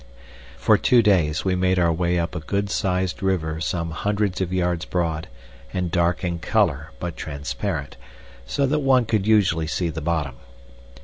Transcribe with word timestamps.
For 0.57 0.79
two 0.79 1.03
days 1.03 1.45
we 1.45 1.53
made 1.53 1.77
our 1.77 1.93
way 1.93 2.17
up 2.17 2.33
a 2.33 2.39
good 2.39 2.71
sized 2.71 3.21
river 3.21 3.61
some 3.61 3.91
hundreds 3.91 4.41
of 4.41 4.51
yards 4.51 4.83
broad, 4.83 5.27
and 5.73 5.91
dark 5.91 6.23
in 6.23 6.39
color, 6.39 6.89
but 6.99 7.15
transparent, 7.15 7.97
so 8.47 8.65
that 8.65 8.79
one 8.79 9.05
could 9.05 9.27
usually 9.27 9.67
see 9.67 9.89
the 9.89 10.01
bottom. 10.01 10.37